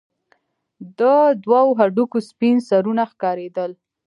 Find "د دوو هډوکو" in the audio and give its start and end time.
0.99-2.17